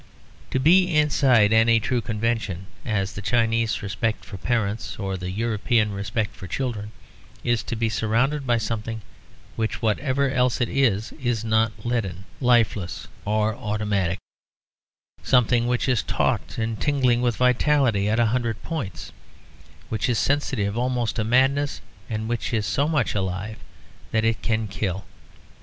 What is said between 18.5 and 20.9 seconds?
points, which is sensitive